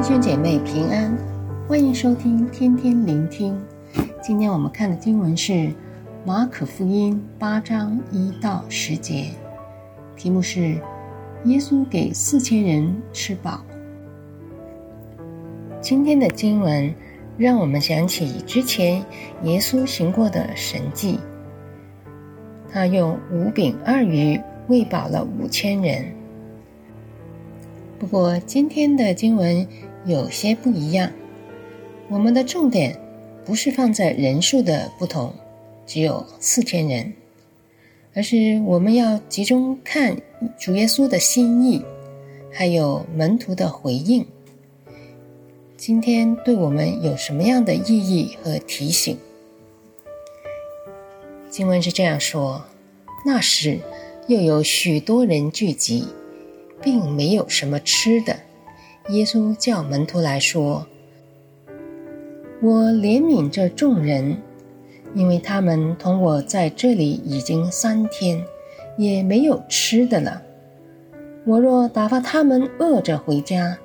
[0.00, 1.14] 弟兄姐妹平安，
[1.68, 3.54] 欢迎收听天天聆听。
[4.22, 5.70] 今天我们看的经文是
[6.24, 9.26] 马可福音八章一到十节，
[10.16, 10.80] 题目是
[11.44, 13.62] 耶稣给四千人吃饱。
[15.82, 16.94] 今天的经文
[17.36, 19.04] 让我们想起之前
[19.42, 21.20] 耶稣行过的神迹，
[22.72, 26.06] 他用五饼二鱼喂饱了五千人。
[27.98, 29.68] 不过今天的经文，
[30.06, 31.12] 有些不一样，
[32.08, 32.98] 我们的重点
[33.44, 35.34] 不是放在人数的不同，
[35.86, 37.12] 只有四千人，
[38.14, 40.16] 而是我们要集中看
[40.58, 41.84] 主耶稣的心意，
[42.50, 44.26] 还有门徒的回应。
[45.76, 49.16] 今天对我们有什么样的意义和提醒？
[51.50, 52.64] 经文是这样说：
[53.26, 53.78] 那时
[54.28, 56.06] 又有许多人聚集，
[56.82, 58.38] 并没有什么吃的。
[59.10, 60.86] 耶稣叫门徒来说
[62.62, 64.40] ：“我怜悯这众人，
[65.14, 68.44] 因为他们同我在这里已经三天，
[68.96, 70.40] 也没有吃的了。
[71.44, 73.76] 我若打发他们饿着回家，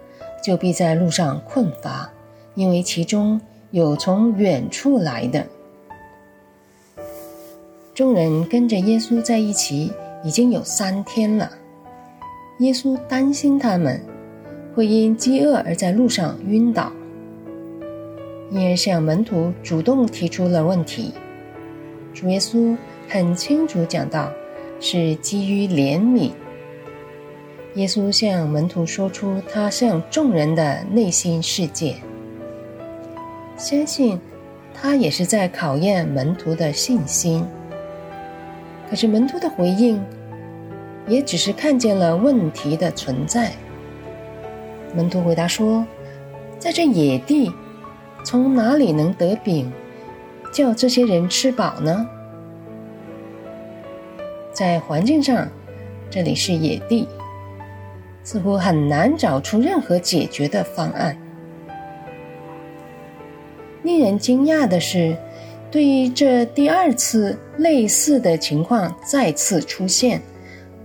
[0.43, 2.11] 就必在路上困乏，
[2.53, 5.47] 因为其中有从远处来的。”
[7.95, 9.91] 众人跟着耶稣在一起
[10.23, 11.51] 已经有三天了，
[12.59, 13.99] 耶稣担心他们。
[14.75, 16.91] 会因饥饿而在路上晕倒，
[18.51, 21.13] 因而向门徒主动提出了问题。
[22.13, 22.75] 主耶稣
[23.07, 24.29] 很清楚讲到，
[24.81, 26.31] 是基于怜悯。
[27.75, 31.95] 耶稣向门徒说出他向众人的内心世界，
[33.55, 34.19] 相信
[34.73, 37.45] 他也是在考验门徒的信心。
[38.89, 40.03] 可是门徒的回应，
[41.07, 43.53] 也只是看见了问题的存在。
[44.95, 45.85] 门徒回答说
[46.57, 47.51] ：“在这野地，
[48.23, 49.69] 从哪里能得饼，
[50.53, 52.07] 叫这些人吃饱呢？”
[54.53, 55.49] 在环境上，
[56.09, 57.09] 这里是野地，
[58.23, 61.17] 似乎很难找出任何解决的方案。
[63.83, 65.17] 令人惊讶的是，
[65.69, 70.21] 对于这第二次类似的情况再次出现，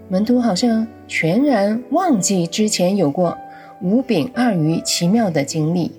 [0.08, 3.38] 门徒好像全然忘记之前有过。
[3.82, 5.92] 五饼二鱼奇妙的经历，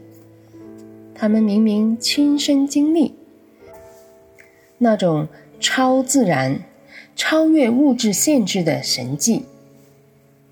[1.16, 3.16] 他们明明亲身经历
[4.78, 5.28] 那种
[5.60, 6.62] 超自然、
[7.16, 9.46] 超越物质限制的神迹，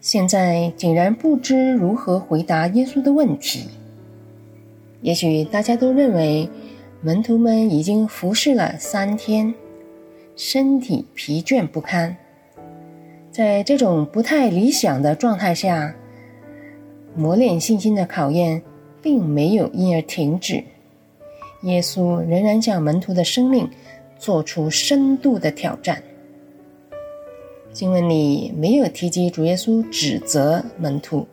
[0.02, 3.68] 现在竟然不知如何回答耶稣的问题。
[5.02, 6.50] 也许大家都认为
[7.02, 9.54] 门徒们已经服侍了三天，
[10.36, 12.18] 身体疲倦不堪，
[13.32, 15.96] 在这种不太理想的状态下。
[17.20, 18.62] 磨练信心的考验
[19.02, 20.64] 并没有因而停止，
[21.64, 23.70] 耶稣仍然向门徒的生命
[24.18, 26.02] 做出深度的挑战。
[27.74, 31.28] 经文里没有提及主耶稣指责门徒，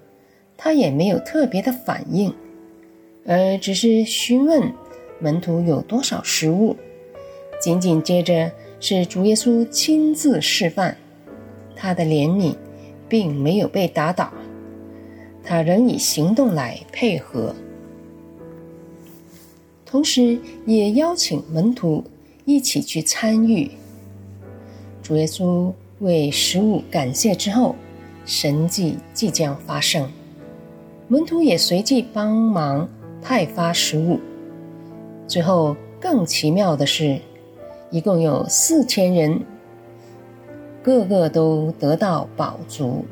[0.56, 2.34] 他也没有特别的反应，
[3.24, 4.68] 而只是询问
[5.20, 6.76] 门徒有多少食物。
[7.60, 10.96] 紧紧接着是主耶稣亲自示范，
[11.76, 12.56] 他的怜悯
[13.08, 14.32] 并没有被打倒。
[15.46, 17.54] 他仍以行动来配合，
[19.86, 20.36] 同时
[20.66, 22.02] 也邀请门徒
[22.44, 23.70] 一起去参与。
[25.02, 27.76] 主耶稣为食物感谢之后，
[28.24, 30.10] 神迹即将发生，
[31.06, 32.88] 门徒也随即帮忙
[33.22, 34.18] 派发食物。
[35.28, 37.20] 最后更奇妙的是，
[37.92, 39.40] 一共有四千人，
[40.82, 43.04] 个个都得到饱足。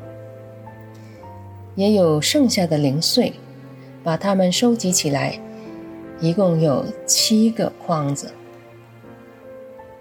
[1.75, 3.33] 也有剩下的零碎，
[4.01, 5.37] 把它们收集起来，
[6.21, 8.31] 一共有七个筐子。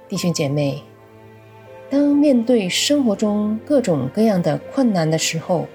[0.09, 0.81] 弟兄姐妹，
[1.91, 5.66] 当面对生活中各种各样的困难的时候，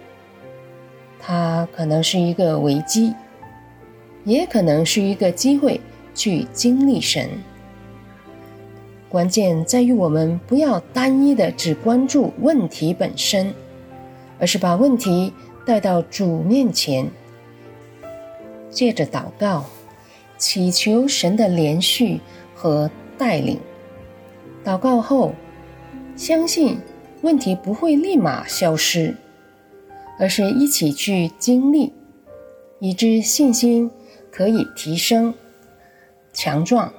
[1.20, 3.14] 它可能是一个危机，
[4.24, 5.82] 也可能是一个机会
[6.16, 7.28] 去经历神。
[9.10, 13.54] 关键在于我们不要单一的只关注问题本身，
[14.40, 15.34] 而是把问题。
[15.70, 17.08] 带到主面前，
[18.72, 19.64] 借着祷告，
[20.36, 22.20] 祈求神的连续
[22.56, 22.90] 和
[23.20, 23.60] 带领。
[24.66, 25.32] 祷告后，
[26.16, 26.80] 相信
[27.22, 29.16] 问题不会立马消失，
[30.18, 31.94] 而是一起去经历，
[32.80, 33.92] 以致信心
[34.32, 35.32] 可以提升、
[36.34, 36.92] 强壮，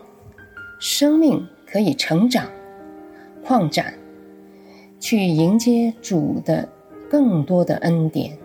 [0.79, 2.49] 生命可以成长、
[3.45, 3.93] 扩展，
[5.01, 6.69] 去迎接主的
[7.11, 8.39] 更多的恩典。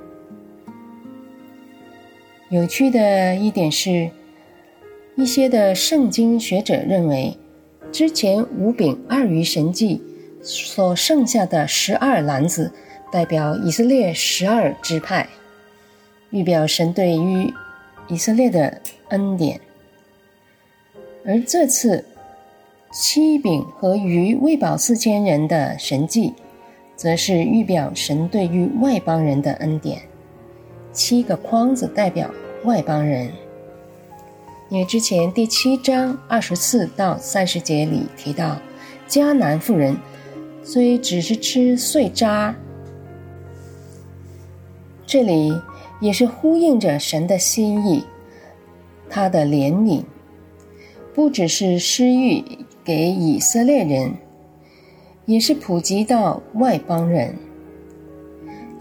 [2.49, 4.11] 有趣的一点是，
[5.15, 7.35] 一些的圣经学者认为，
[7.91, 9.99] 之前五饼二鱼神迹
[10.43, 12.71] 所剩下的十二篮子，
[13.11, 15.27] 代表以色列十二支派，
[16.29, 17.51] 预表神对于
[18.07, 19.57] 以色列的恩典；
[21.25, 22.05] 而这次
[22.93, 26.35] 七饼和鱼喂饱四千人的神迹，
[26.95, 29.99] 则是预表神对于外邦人的恩典。
[30.95, 32.31] 七个筐子代表
[32.63, 33.29] 外邦人，
[34.69, 38.57] 因为之前第七章二十四到三十节里提到，
[39.05, 39.97] 迦南妇人
[40.63, 42.55] 虽只是吃碎渣，
[45.05, 45.61] 这里
[45.99, 48.05] 也是呼应着神的心意，
[49.09, 50.01] 他的怜悯
[51.13, 52.41] 不只是施予
[52.85, 54.13] 给以色列人，
[55.25, 57.35] 也是普及到外邦人。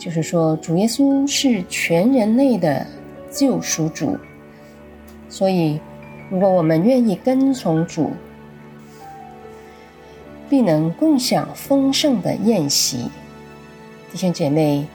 [0.05, 2.87] 就是说，主耶稣是全人类的
[3.31, 4.19] 救赎主，
[5.31, 5.81] 所以，
[6.29, 8.11] 如果我们愿意跟从主，
[10.47, 13.09] 必能共享丰盛的宴席。
[14.13, 14.87] 弟兄姐妹，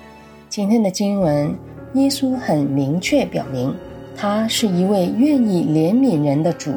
[0.48, 1.56] 今天的经文，
[1.96, 3.74] 耶稣很明确表明，
[4.16, 6.72] 他是一位愿意怜悯人的主。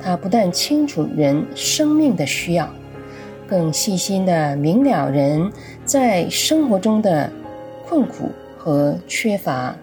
[0.00, 2.70] 他不但清楚人生命的需要。
[3.48, 5.50] 更细心的明了人
[5.84, 7.30] 在生活中的
[7.86, 9.74] 困苦和缺乏。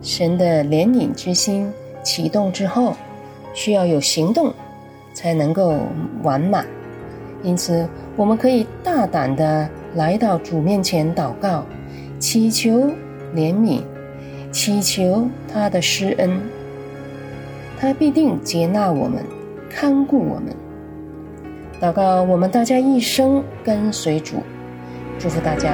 [0.00, 1.72] 神的怜悯之心
[2.02, 2.94] 启动之后，
[3.54, 4.52] 需要有行动
[5.12, 5.78] 才能够
[6.22, 6.66] 完满。
[7.42, 11.64] 因此，我们可以大胆地来到主面前祷告，
[12.18, 12.70] 祈求
[13.34, 13.82] 怜悯，
[14.50, 16.40] 祈求他的施恩。
[17.78, 19.22] 他必定接纳我们，
[19.70, 20.46] 看顾我们。
[21.80, 24.42] 祷告，我们大家一生跟随主，
[25.18, 25.70] 祝福大家。